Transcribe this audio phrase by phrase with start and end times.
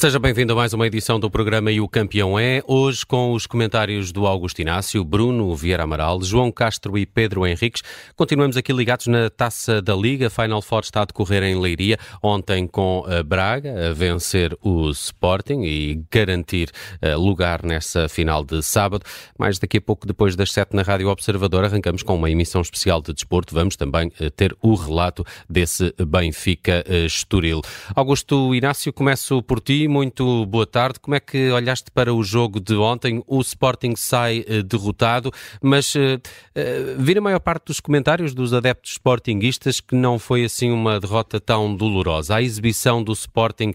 [0.00, 3.46] Seja bem-vindo a mais uma edição do programa E o Campeão é, hoje com os
[3.46, 7.82] comentários do Augusto Inácio, Bruno Vieira Amaral, João Castro e Pedro Henriques.
[8.16, 10.30] Continuamos aqui ligados na Taça da Liga.
[10.30, 15.64] Final Four está a decorrer em Leiria, ontem com a Braga a vencer o Sporting
[15.64, 16.70] e garantir
[17.02, 19.04] uh, lugar nessa final de sábado.
[19.38, 23.02] Mais daqui a pouco, depois das sete na Rádio Observador, arrancamos com uma emissão especial
[23.02, 23.54] de desporto.
[23.54, 27.60] Vamos também uh, ter o relato desse Benfica uh, Estoril.
[27.94, 31.00] Augusto Inácio, começo por ti muito boa tarde.
[31.00, 33.22] Como é que olhaste para o jogo de ontem?
[33.26, 35.30] O Sporting sai uh, derrotado,
[35.60, 40.70] mas uh, uh, a maior parte dos comentários dos adeptos sportinguistas que não foi assim
[40.70, 42.36] uma derrota tão dolorosa.
[42.36, 43.74] A exibição do Sporting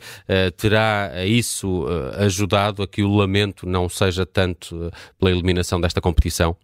[0.58, 1.86] terá isso
[2.18, 6.56] ajudado a que o lamento não seja tanto pela eliminação desta competição?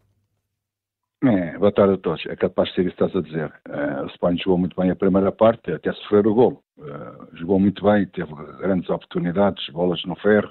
[1.24, 2.26] É, boa tarde a todos.
[2.26, 3.54] É capaz de ser isso que estás a dizer.
[3.70, 6.64] Uh, o Sporting jogou muito bem a primeira parte, até sofrer o gol.
[6.80, 10.50] Uh, jogou muito bem, teve grandes oportunidades, bolas no ferro.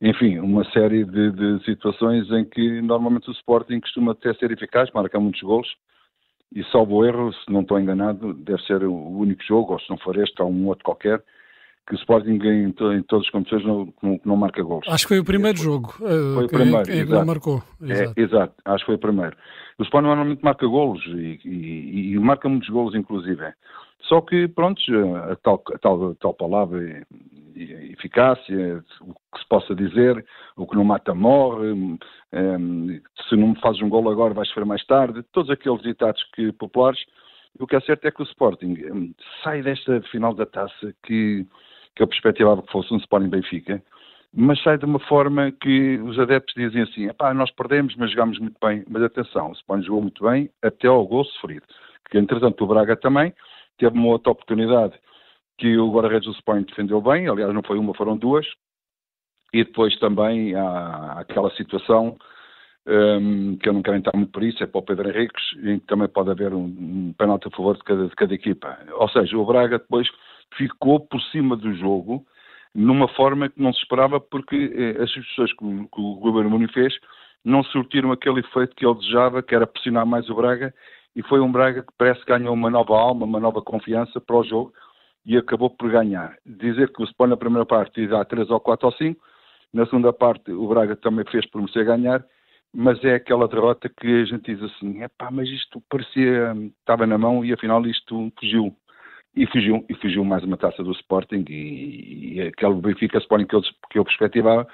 [0.00, 4.88] Enfim, uma série de, de, situações em que normalmente o Sporting costuma até ser eficaz,
[4.92, 5.68] marca muitos gols.
[6.54, 9.98] E salvo erro, se não estou enganado, deve ser o único jogo, ou se não
[9.98, 11.20] for este, ou um outro qualquer,
[11.88, 14.86] que o Sporting em, em todas as competições não, não, não, marca gols.
[14.88, 15.94] Acho que foi o primeiro jogo.
[16.00, 17.62] Uh, foi o primeiro, que, que não marcou.
[17.82, 18.12] Exato.
[18.14, 19.36] É, exato, acho que foi o primeiro.
[19.78, 23.42] O Sporting normalmente marca golos e, e, e, marca muitos golos, inclusive.
[24.02, 24.80] Só que, pronto,
[25.30, 27.06] a tal, a tal, a tal palavra,
[27.56, 30.24] eficácia, o que se possa dizer,
[30.56, 31.98] o que não mata morre, um,
[33.28, 37.00] se não fazes um gol agora vais sofrer mais tarde, todos aqueles ditados que, populares.
[37.58, 41.46] O que é certo é que o Sporting um, sai desta final da taça que,
[41.98, 43.82] que eu perspectivava que fosse um Sporting Benfica,
[44.32, 48.56] mas sai de uma forma que os adeptos dizem assim, nós perdemos, mas jogámos muito
[48.62, 48.84] bem.
[48.88, 51.66] Mas atenção, o Sporting jogou muito bem até ao gol sofrido.
[52.08, 53.34] Que, entretanto, o Braga também
[53.78, 54.94] teve uma outra oportunidade
[55.58, 58.46] que o guarda-redes do Sporting defendeu bem, aliás não foi uma, foram duas,
[59.52, 62.16] e depois também há aquela situação
[62.86, 65.80] um, que eu não quero entrar muito por isso, é para o Pedro Henriques, em
[65.80, 68.78] que também pode haver um, um penalti a favor de cada, de cada equipa.
[68.92, 70.08] Ou seja, o Braga depois
[70.56, 72.24] ficou por cima do jogo,
[72.74, 76.72] numa forma que não se esperava, porque eh, as substituições que, que o Governo Mourinho
[76.72, 76.94] fez
[77.44, 80.74] não surtiram aquele efeito que ele desejava, que era pressionar mais o Braga,
[81.16, 84.36] e foi um Braga que parece que ganhou uma nova alma, uma nova confiança para
[84.36, 84.72] o jogo,
[85.24, 86.36] e acabou por ganhar.
[86.44, 89.20] Dizer que o Sport na primeira parte dá 3 ou 4 ou 5,
[89.72, 92.24] na segunda parte o Braga também fez por merecer ganhar,
[92.72, 97.06] mas é aquela derrota que a gente diz assim, é pá, mas isto parecia, estava
[97.06, 98.76] na mão e afinal isto fugiu
[99.34, 103.54] e fugiu, e fugiu mais uma taça do Sporting e, e aquele Benfica Sporting que
[103.54, 104.66] eu, que eu perspectivava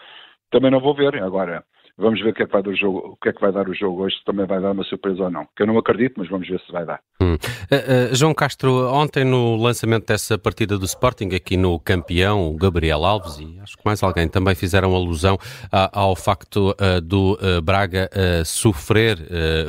[0.50, 1.22] também não vou ver.
[1.22, 1.64] Agora,
[1.96, 3.52] Vamos ver o que é que vai dar o jogo, o que é que vai
[3.52, 5.46] dar o jogo hoje, se também vai dar uma surpresa ou não.
[5.56, 6.98] Que eu não acredito, mas vamos ver se vai dar.
[7.20, 7.34] Hum.
[7.34, 7.36] Uh,
[8.12, 13.04] uh, João Castro, ontem no lançamento dessa partida do Sporting, aqui no campeão, o Gabriel
[13.04, 18.10] Alves e acho que mais alguém também fizeram alusão uh, ao facto uh, do Braga
[18.44, 19.18] sofrer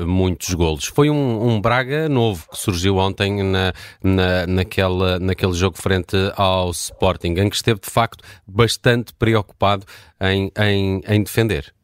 [0.06, 0.86] muitos golos.
[0.86, 6.72] Foi um, um, Braga novo que surgiu ontem na, na, naquela, naquele jogo frente ao
[6.72, 9.86] Sporting, em que esteve de facto bastante preocupado
[10.20, 11.76] em, em, em defender.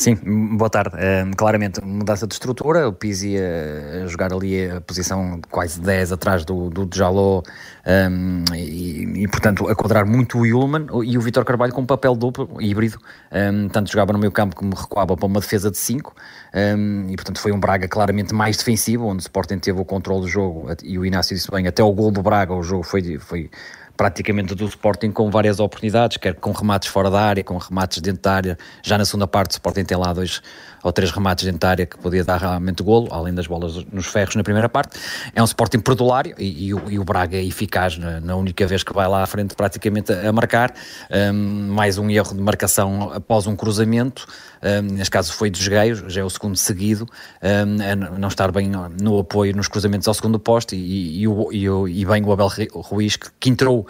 [0.00, 0.14] Sim,
[0.56, 0.96] boa tarde.
[1.36, 6.70] Claramente, mudança de estrutura, o Pizzi a, jogar ali a posição quase 10 atrás do,
[6.70, 7.42] do Jaló
[7.86, 11.86] um, e, e, portanto, a quadrar muito o Ullman e o Vitor Carvalho com um
[11.86, 12.98] papel duplo, híbrido,
[13.32, 16.14] um, tanto jogava no meio campo como recuava para uma defesa de 5
[17.08, 20.28] e, portanto, foi um Braga claramente mais defensivo, onde o Sporting teve o controle do
[20.28, 23.50] jogo e o Inácio disse bem, até o gol do Braga, o jogo foi, foi
[24.00, 28.22] praticamente do Sporting com várias oportunidades, quer com remates fora da área, com remates dentro
[28.22, 28.58] da área.
[28.82, 30.40] Já na segunda parte, o Sporting tem lá dois
[30.82, 34.06] ou três remates dentro da área que podia dar realmente golo, além das bolas nos
[34.06, 34.98] ferros na primeira parte.
[35.34, 38.66] É um Sporting perdulário e, e, o, e o, Braga é eficaz na, na, única
[38.66, 40.72] vez que vai lá à frente praticamente a, a marcar.
[41.10, 44.26] Um, mais um erro de marcação após um cruzamento,
[44.62, 47.06] um, neste caso foi dos Gaios, já é o segundo seguido,
[47.42, 52.04] um, não estar bem no apoio nos cruzamentos ao segundo poste e, e, e, e
[52.04, 53.86] bem o Abel Ruiz que, que entrou,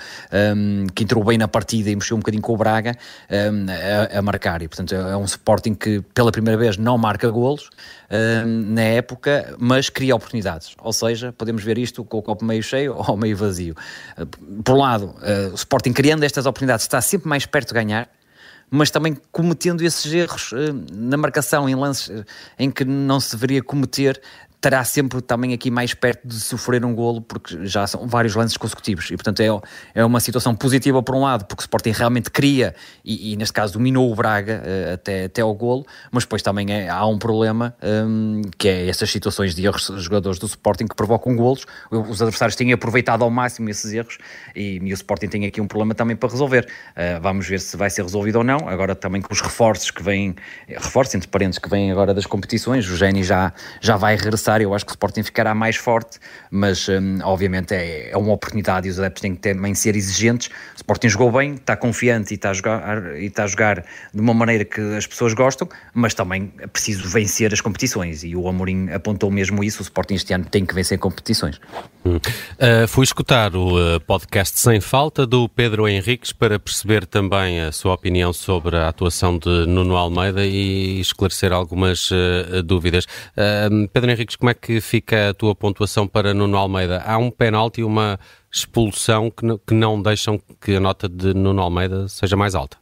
[0.94, 2.96] que entrou bem na partida e mexeu um bocadinho com o Braga
[3.28, 7.64] a, a marcar e portanto é um Sporting que pela primeira vez não marca golos
[7.66, 10.74] uh, na época, mas cria oportunidades.
[10.80, 13.74] Ou seja, podemos ver isto com o copo meio cheio ou meio vazio.
[14.18, 14.26] Uh,
[14.62, 18.08] por um lado, uh, o Sporting criando estas oportunidades está sempre mais perto de ganhar,
[18.70, 20.52] mas também cometendo esses erros
[20.92, 22.24] na marcação, em lances
[22.56, 24.20] em que não se deveria cometer,
[24.60, 28.58] estará sempre também aqui mais perto de sofrer um golo, porque já são vários lances
[28.58, 29.10] consecutivos.
[29.10, 29.46] E, portanto, é,
[29.94, 33.54] é uma situação positiva por um lado, porque o Sporting realmente cria e, e neste
[33.54, 37.18] caso, dominou o Braga uh, até, até ao golo, mas depois também é, há um
[37.18, 41.64] problema, um, que é essas situações de erros dos jogadores do Sporting que provocam golos.
[41.90, 44.18] Os adversários têm aproveitado ao máximo esses erros
[44.54, 46.68] e, e o Sporting tem aqui um problema também para resolver.
[46.90, 48.68] Uh, vamos ver se vai ser resolvido ou não.
[48.68, 50.36] Agora também com os reforços que vêm,
[50.68, 54.49] reforços entre parentes que vêm agora das competições, o Geni já, já vai regressar.
[54.58, 56.18] Eu acho que o Sporting ficará mais forte,
[56.50, 60.48] mas um, obviamente é, é uma oportunidade e os adeptos têm que também ser exigentes.
[60.48, 64.20] O Sporting jogou bem, está confiante e está a jogar, e está a jogar de
[64.20, 68.48] uma maneira que as pessoas gostam, mas também é preciso vencer as competições e o
[68.48, 69.80] Amorim apontou mesmo isso.
[69.80, 71.60] O Sporting este ano tem que vencer competições.
[72.04, 72.16] Hum.
[72.16, 77.72] Uh, fui escutar o uh, podcast Sem Falta do Pedro Henriques para perceber também a
[77.72, 83.06] sua opinião sobre a atuação de Nuno Almeida e esclarecer algumas uh, dúvidas.
[83.92, 87.02] Pedro Henriques, como é que fica a tua pontuação para Nuno Almeida?
[87.06, 88.18] Há um penalti e uma
[88.50, 92.78] expulsão que, que não deixam que a nota de Nuno Almeida seja mais alta.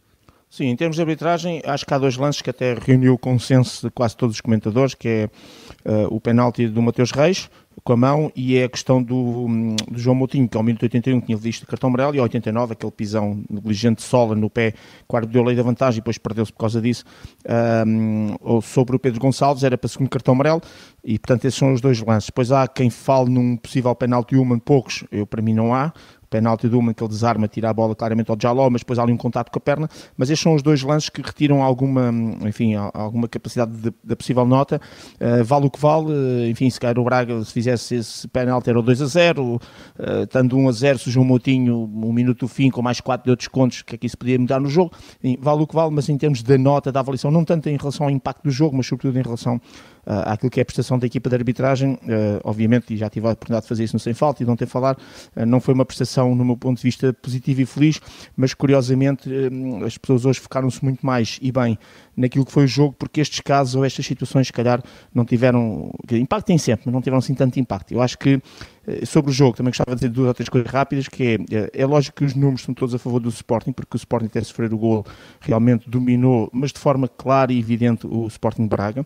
[0.48, 3.86] Sim, em termos de arbitragem, acho que há dois lances que até reuniu o consenso
[3.86, 5.30] de quase todos os comentadores, que é
[5.84, 7.50] uh, o penalti do Mateus Reis,
[7.84, 10.82] com a mão e é a questão do, hum, do João Moutinho, que ao minuto
[10.82, 14.74] 81 tinha visto cartão amarelo e ao 89 aquele pisão negligente sola no pé,
[15.06, 17.04] quarto deu lei da vantagem e depois perdeu-se por causa disso,
[17.86, 20.60] um, sobre o Pedro Gonçalves, era para segundo cartão amarelo
[21.04, 22.26] e portanto esses são os dois lances.
[22.26, 25.92] Depois há quem fale num possível penalti human, poucos, eu para mim não há,
[26.28, 29.02] penalti do Uma, que ele desarma, tira a bola claramente ao Jaló, mas depois há
[29.02, 32.10] ali um contato com a perna, mas estes são os dois lances que retiram alguma,
[32.46, 33.72] enfim, alguma capacidade
[34.02, 34.80] da possível nota,
[35.20, 38.68] uh, vale o que vale, uh, enfim, se calhar o Braga, se fizesse esse penalti
[38.68, 39.60] era o 2 a 0, uh,
[40.22, 43.24] estando 1 a 0, se o João Moutinho, um minuto do fim, com mais 4
[43.24, 44.92] de outros contos, que é se podia mudar no jogo,
[45.22, 47.76] enfim, vale o que vale, mas em termos da nota, da avaliação, não tanto em
[47.76, 49.60] relação ao impacto do jogo, mas sobretudo em relação
[50.08, 53.32] àquilo que é a prestação da equipa de arbitragem, uh, obviamente, e já tive a
[53.32, 54.96] oportunidade de fazer isso no Sem Falta e de ontem falar,
[55.36, 58.00] uh, não foi uma prestação, no meu ponto de vista, positiva e feliz,
[58.36, 59.28] mas curiosamente
[59.84, 61.78] as pessoas hoje focaram-se muito mais e bem
[62.16, 64.82] naquilo que foi o jogo, porque estes casos ou estas situações, se calhar,
[65.14, 65.92] não tiveram.
[66.10, 67.92] Impacto tem sempre, mas não tiveram assim tanto impacto.
[67.92, 68.40] Eu acho que
[69.04, 71.70] sobre o jogo, também gostava de dizer duas ou três coisas rápidas, que é, eh,
[71.72, 74.40] é lógico que os números estão todos a favor do Sporting, porque o Sporting até
[74.42, 75.04] sofrer o gol
[75.40, 79.04] realmente dominou, mas de forma clara e evidente o Sporting Braga.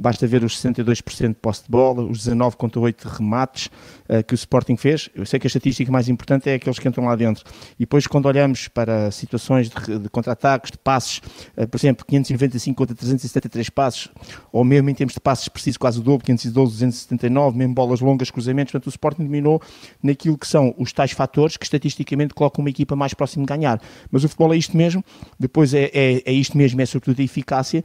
[0.00, 3.66] Basta ver os 62% de posse de bola, os 19 contra 8 remates
[4.08, 5.10] uh, que o Sporting fez.
[5.14, 7.44] Eu sei que a estatística mais importante é aqueles que entram lá dentro.
[7.74, 11.18] E depois, quando olhamos para situações de, de contra-ataques, de passes,
[11.54, 14.08] uh, por exemplo, 595 contra 373 passes,
[14.50, 18.30] ou mesmo em termos de passes precisos, quase o dobro, 512, 279, mesmo bolas longas,
[18.30, 18.72] cruzamentos.
[18.72, 19.60] Portanto, o Sporting dominou
[20.02, 23.80] naquilo que são os tais fatores que estatisticamente colocam uma equipa mais próxima de ganhar.
[24.10, 25.04] Mas o futebol é isto mesmo,
[25.38, 27.84] depois é, é, é isto mesmo, é sobretudo a eficácia,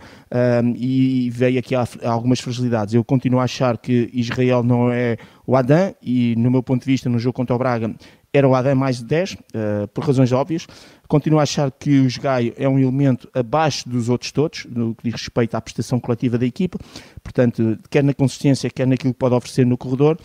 [0.63, 2.93] um, e veio aqui algumas fragilidades.
[2.93, 6.87] Eu continuo a achar que Israel não é o Adam e, no meu ponto de
[6.87, 7.95] vista, no jogo contra o Braga,
[8.37, 10.67] era o Adam mais de 10, uh, eh, por razões óbvias.
[11.07, 15.03] Continuo a achar que o Gaio é um elemento abaixo dos outros todos, no que
[15.03, 16.77] diz respeito à prestação coletiva da equipa,
[17.23, 20.17] portanto, quer na consistência, quer naquilo que pode oferecer no corredor.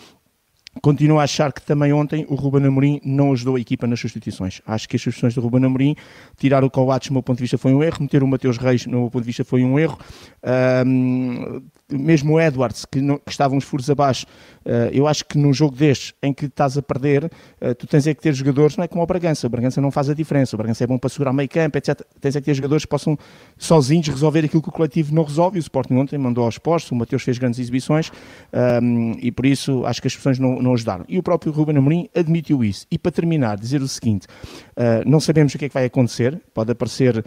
[0.79, 4.61] Continuo a achar que também ontem o Ruben Amorim não ajudou a equipa nas substituições.
[4.65, 5.95] Acho que as substituições do Ruben Amorim,
[6.37, 8.85] tirar o Coates, do meu ponto de vista, foi um erro, meter o Mateus Reis,
[8.85, 9.99] no meu ponto de vista, foi um erro.
[10.85, 14.25] Um, mesmo o Edwards, que, não, que estava uns furos abaixo,
[14.65, 18.07] uh, eu acho que num jogo destes, em que estás a perder, uh, tu tens
[18.07, 20.55] é que ter jogadores, não é como o Bragança, o Bragança não faz a diferença,
[20.55, 22.01] o Bragança é bom para segurar meio campo, etc.
[22.19, 23.17] Tens é que ter jogadores que possam
[23.57, 26.91] sozinhos resolver aquilo que o coletivo não resolve, e o Sporting ontem mandou aos postos,
[26.91, 28.11] o Mateus fez grandes exibições,
[28.81, 31.05] um, e por isso acho que as pessoas não, não ajudaram.
[31.07, 32.85] E o próprio Ruben Amorim admitiu isso.
[32.91, 34.27] E para terminar, dizer o seguinte,
[34.77, 37.23] uh, não sabemos o que é que vai acontecer, pode aparecer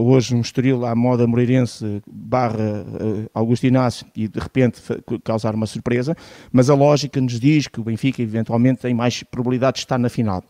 [0.00, 2.84] hoje um estoril à moda moreirense barra
[3.32, 4.80] Augusto Inácio, e de repente
[5.24, 6.16] causar uma surpresa,
[6.52, 10.08] mas a lógica nos diz que o Benfica eventualmente tem mais probabilidade de estar na
[10.08, 10.44] final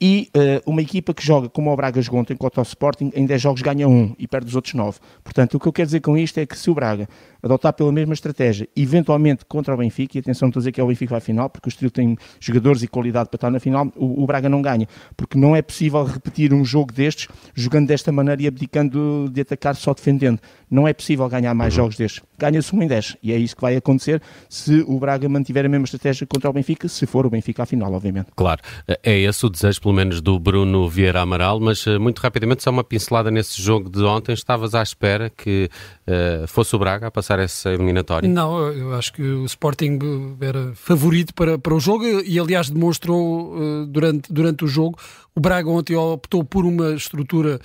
[0.00, 3.26] e uh, uma equipa que joga como o Braga jogou ontem contra o Sporting, em
[3.26, 4.98] 10 jogos ganha um e perde os outros 9.
[5.24, 7.08] Portanto, o que eu quero dizer com isto é que se o Braga
[7.42, 10.84] adotar pela mesma estratégia, eventualmente contra o Benfica, e atenção, estou a dizer que é
[10.84, 13.90] o Benfica à final, porque o Estoril tem jogadores e qualidade para estar na final,
[13.96, 18.10] o, o, Braga não ganha, porque não é possível repetir um jogo destes, jogando desta
[18.12, 20.38] maneira e abdicando de atacar só defendendo.
[20.70, 21.84] Não é possível ganhar mais uhum.
[21.84, 22.22] jogos destes.
[22.38, 25.68] Ganha-se um em 10, e é isso que vai acontecer se o Braga mantiver a
[25.68, 28.28] mesma estratégia contra o Benfica, se for o Benfica à final, obviamente.
[28.36, 28.60] Claro,
[29.02, 32.70] é esse o desejo pelo menos do Bruno Vieira Amaral, mas uh, muito rapidamente, só
[32.70, 34.32] uma pincelada nesse jogo de ontem.
[34.32, 35.70] Estavas à espera que
[36.06, 38.28] uh, fosse o Braga a passar essa eliminatória?
[38.28, 39.98] Não, eu acho que o Sporting
[40.40, 44.98] era favorito para, para o jogo e, aliás, demonstrou uh, durante, durante o jogo.
[45.34, 47.60] O Braga ontem optou por uma estrutura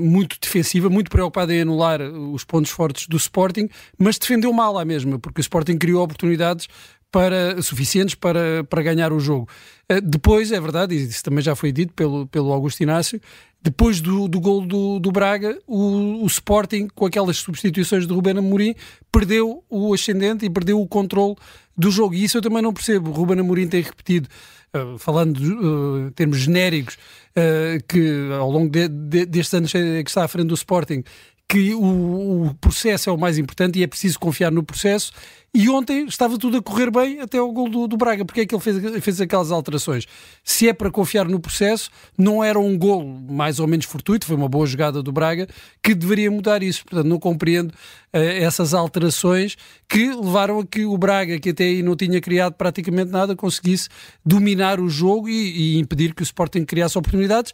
[0.00, 3.68] muito defensiva, muito preocupada em anular os pontos fortes do Sporting,
[3.98, 6.68] mas defendeu mal à mesma, porque o Sporting criou oportunidades
[7.14, 9.48] para, suficientes para, para ganhar o jogo.
[9.88, 13.20] Uh, depois, é verdade, e isso também já foi dito pelo, pelo Augusto Inácio,
[13.64, 18.36] depois do, do gol do, do Braga, o, o, Sporting, com aquelas substituições de Ruben
[18.36, 18.74] Amorim,
[19.10, 21.34] perdeu o ascendente e perdeu o controle
[21.74, 22.14] do jogo.
[22.14, 23.08] E isso eu também não percebo.
[23.08, 24.28] O Ruben Amorim tem repetido,
[24.76, 29.78] uh, falando de, uh, termos genéricos, uh, que ao longo de, de, destes anos que
[30.06, 31.02] está à frente do Sporting,
[31.54, 35.12] que o, o, processo é o mais importante e é preciso confiar no processo.
[35.54, 38.24] E ontem estava tudo a correr bem até o gol do, do Braga.
[38.24, 40.04] Porque é que ele fez, fez aquelas alterações?
[40.42, 44.34] Se é para confiar no processo, não era um gol mais ou menos fortuito, foi
[44.34, 45.46] uma boa jogada do Braga,
[45.80, 46.84] que deveria mudar isso.
[46.84, 49.56] Portanto, não compreendo uh, essas alterações
[49.88, 53.88] que levaram a que o Braga, que até aí não tinha criado praticamente nada, conseguisse
[54.26, 57.52] dominar o jogo e, e impedir que o Sporting criasse oportunidades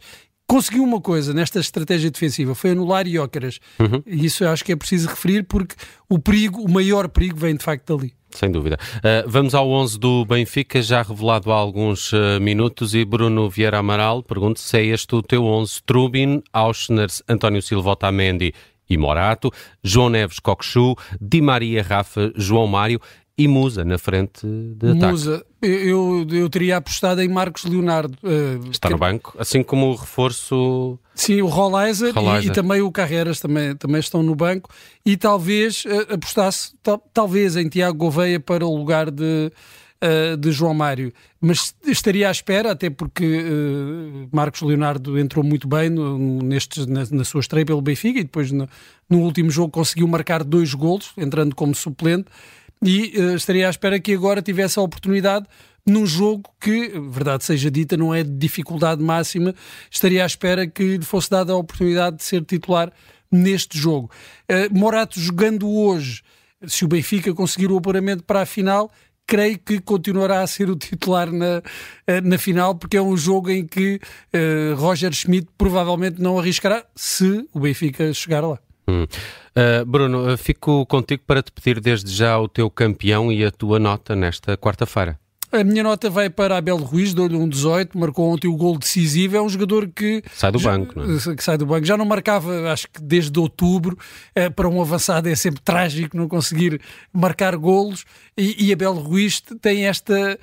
[0.51, 3.57] conseguiu uma coisa nesta estratégia defensiva, foi anular Iócaras.
[3.79, 4.03] Uhum.
[4.05, 5.75] E isso eu acho que é preciso referir porque
[6.09, 8.13] o perigo, o maior perigo vem de facto dali.
[8.31, 8.77] Sem dúvida.
[8.97, 13.79] Uh, vamos ao 11 do Benfica, já revelado há alguns uh, minutos, e Bruno Vieira
[13.79, 15.83] Amaral pergunta se é este o teu 11.
[15.85, 18.53] Trubin, Auschners, António Silva Otamendi
[18.89, 22.99] e Morato, João Neves Coxu, Di Maria Rafa, João Mário
[23.37, 25.11] e Musa na frente de ataque.
[25.11, 28.17] Musa, eu, eu teria apostado em Marcos Leonardo.
[28.23, 28.93] Uh, Está que...
[28.93, 30.97] no banco, assim como o reforço.
[31.13, 34.69] Sim, o Rolleiser e, e, também o Carreras também, também estão no banco.
[35.05, 36.73] E talvez uh, apostasse,
[37.13, 39.51] talvez em Tiago Gouveia para o lugar de,
[40.01, 41.13] uh, de João Mário.
[41.39, 43.43] Mas estaria à espera, até porque
[44.31, 48.51] Marcos Leonardo entrou muito bem no, nestes, na, na, sua estreia pelo Benfica e depois
[48.51, 48.69] no,
[49.09, 52.29] no último jogo conseguiu marcar dois golos, entrando como suplente
[52.83, 55.45] e uh, estaria à espera que agora tivesse a oportunidade
[55.85, 59.53] num jogo que, verdade seja dita, não é de dificuldade máxima,
[59.89, 62.91] estaria à espera que lhe fosse dada a oportunidade de ser titular
[63.31, 64.11] neste jogo.
[64.49, 66.21] Uh, Morato jogando hoje,
[66.67, 68.91] se o Benfica conseguir o apuramento para a final,
[69.25, 71.61] creio que continuará a ser o titular na,
[72.05, 73.99] eh, na final, porque é um jogo em que
[74.35, 78.59] uh, Roger Schmidt provavelmente não arriscará se o Benfica chegar lá.
[78.91, 79.07] Hum.
[79.55, 83.79] Uh, Bruno, fico contigo para te pedir desde já o teu campeão e a tua
[83.79, 85.19] nota nesta quarta-feira.
[85.51, 89.35] A minha nota vai para Abel Ruiz, dou-lhe um 18, marcou ontem o gol decisivo.
[89.35, 90.23] É um jogador que.
[90.33, 91.35] Sai do banco, não é?
[91.35, 91.85] Que sai do banco.
[91.85, 93.97] Já não marcava, acho que desde outubro,
[94.33, 96.79] é, para um avançado é sempre trágico não conseguir
[97.11, 98.05] marcar golos.
[98.37, 100.39] E, e Abel Ruiz tem esta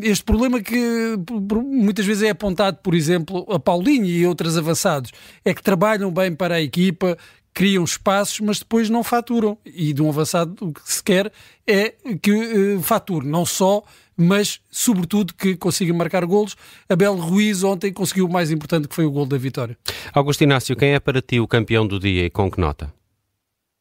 [0.00, 1.18] este problema que
[1.52, 5.10] muitas vezes é apontado, por exemplo, a Paulinho e outros avançados,
[5.44, 7.18] é que trabalham bem para a equipa,
[7.54, 9.58] criam espaços, mas depois não faturam.
[9.64, 11.32] E de um avançado o que se quer
[11.66, 11.90] é
[12.22, 13.82] que uh, fature, não só,
[14.16, 16.56] mas sobretudo que consiga marcar golos.
[16.88, 19.76] Abel Ruiz ontem conseguiu o mais importante que foi o gol da vitória.
[20.14, 22.92] Augusto Inácio, quem é para ti o campeão do dia e com que nota?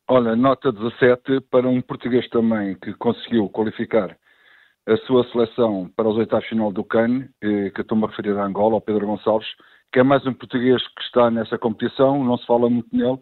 [0.10, 4.18] Olha, nota 17 para um português também que conseguiu qualificar
[4.88, 8.46] a sua seleção para os oitavos final do CAN, eh, que estou-me a referir a
[8.46, 9.48] Angola, ao Pedro Gonçalves,
[9.94, 13.20] que é mais um português que está nessa competição, não se fala muito nele,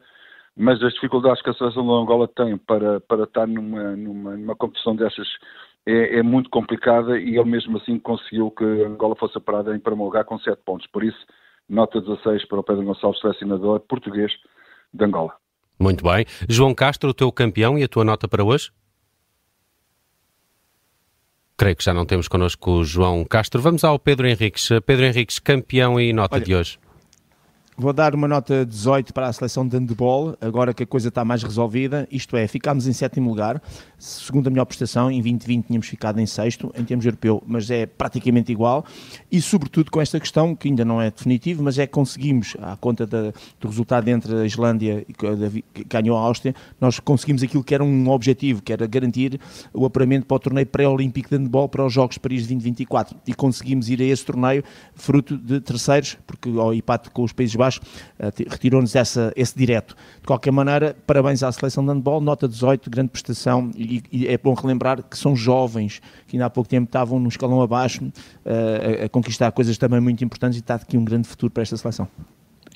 [0.60, 4.56] mas as dificuldades que a seleção de Angola tem para, para estar numa, numa, numa
[4.58, 5.26] competição dessas
[5.86, 10.04] é, é, muito complicada e ele mesmo assim conseguiu que Angola fosse parada em primeiro
[10.04, 10.86] lugar com 7 pontos.
[10.88, 11.18] Por isso,
[11.70, 14.34] nota 16 para o Pedro Gonçalves, selecionador português
[14.94, 15.34] de Angola.
[15.80, 16.26] Muito bem.
[16.50, 18.70] João Castro, o teu campeão e a tua nota para hoje?
[21.58, 23.62] Creio que já não temos connosco o João Castro.
[23.62, 24.68] Vamos ao Pedro Henriques.
[24.86, 26.78] Pedro Henriques, campeão e nota Olha, de hoje.
[27.82, 31.24] Vou dar uma nota 18 para a seleção de handball, agora que a coisa está
[31.24, 32.06] mais resolvida.
[32.12, 33.62] Isto é, ficámos em sétimo lugar,
[33.98, 37.86] segundo a melhor prestação, em 2020 tínhamos ficado em sexto, em termos europeu, mas é
[37.86, 38.84] praticamente igual.
[39.32, 42.76] E, sobretudo, com esta questão, que ainda não é definitivo, mas é que conseguimos, à
[42.76, 43.32] conta da,
[43.62, 47.84] do resultado entre a Islândia e que ganhou a Áustria, nós conseguimos aquilo que era
[47.84, 49.40] um objetivo, que era garantir
[49.74, 53.16] o apuramento para o torneio pré-olímpico de handball para os Jogos de Paris 2024.
[53.26, 57.56] E conseguimos ir a esse torneio fruto de terceiros, porque ao empate com os Países
[57.56, 59.96] Baixos uh, retirou-nos esse direto.
[60.22, 64.38] De qualquer maneira, parabéns à seleção de handball, nota 18, grande prestação, e, e, é
[64.38, 69.02] bom relembrar que são jovens, que ainda há pouco tempo estavam num escalão abaixo, uh,
[69.02, 71.78] a, a conquistar coisas também muito importantes e está aqui um grande futuro para esta
[71.78, 72.08] seleção.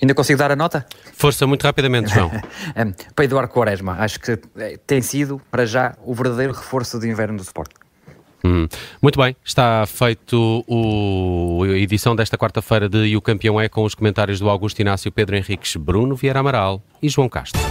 [0.02, 0.86] Ainda consigo dar a nota?
[1.14, 2.30] Força, muito rapidamente, João.
[3.16, 7.38] para Eduardo Quaresma, acho que eh, tem sido, para já, o verdadeiro reforço de inverno
[7.38, 7.72] do Sport.
[8.46, 8.68] Hum.
[9.02, 13.84] Muito bem, está feito o, a edição desta quarta-feira de E o Campeão é com
[13.84, 17.62] os comentários do Augusto Inácio, Pedro Henriques, Bruno Vieira Amaral e João Castro.